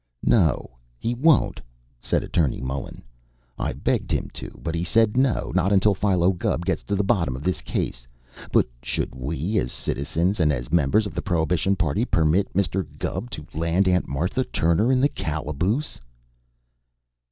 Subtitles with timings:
[0.25, 1.61] "No, he won't!"
[1.99, 3.03] said Attorney Mullen.
[3.59, 5.51] "I begged him to, but he said, 'No!
[5.53, 8.07] Not until Philo Gubb gets to the bottom of this case.'
[8.51, 12.83] But should we, as citizens, and as members of the Prohibition Party, permit you, Mr.
[12.97, 15.99] Gubb, to land Aunt Martha Turner in the calaboose?"